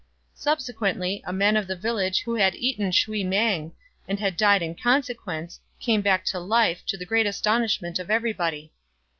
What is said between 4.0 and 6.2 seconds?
and had died in consequence, came